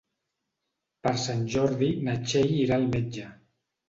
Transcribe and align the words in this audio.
Per 1.07 1.11
Sant 1.23 1.43
Jordi 1.55 1.89
na 2.07 2.15
Txell 2.23 2.55
irà 2.63 2.79
al 2.81 2.89
metge. 2.97 3.27